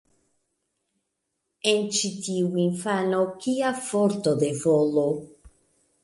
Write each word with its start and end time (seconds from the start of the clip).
En 1.71 1.83
ĉi 1.97 2.09
tiu 2.27 2.47
infano, 2.63 3.19
kia 3.43 3.73
forto 3.89 4.33
de 4.45 4.49
volo! 4.63 5.05